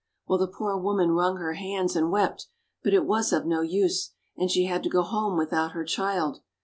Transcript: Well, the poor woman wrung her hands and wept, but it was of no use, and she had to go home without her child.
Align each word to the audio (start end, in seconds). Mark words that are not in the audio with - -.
Well, 0.25 0.39
the 0.39 0.47
poor 0.47 0.75
woman 0.77 1.11
wrung 1.11 1.37
her 1.37 1.53
hands 1.53 1.95
and 1.95 2.09
wept, 2.09 2.47
but 2.81 2.91
it 2.91 3.05
was 3.05 3.31
of 3.31 3.45
no 3.45 3.61
use, 3.61 4.09
and 4.35 4.49
she 4.49 4.65
had 4.65 4.81
to 4.81 4.89
go 4.89 5.03
home 5.03 5.37
without 5.37 5.73
her 5.73 5.83
child. 5.85 6.41